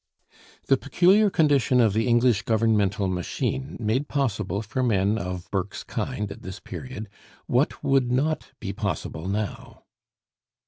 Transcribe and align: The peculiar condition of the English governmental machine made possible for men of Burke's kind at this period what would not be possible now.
The 0.65 0.77
peculiar 0.77 1.29
condition 1.29 1.79
of 1.79 1.93
the 1.93 2.07
English 2.07 2.41
governmental 2.41 3.07
machine 3.07 3.77
made 3.79 4.07
possible 4.07 4.63
for 4.63 4.81
men 4.81 5.19
of 5.19 5.47
Burke's 5.51 5.83
kind 5.83 6.31
at 6.31 6.41
this 6.41 6.59
period 6.59 7.07
what 7.45 7.83
would 7.83 8.11
not 8.11 8.49
be 8.59 8.73
possible 8.73 9.27
now. 9.27 9.83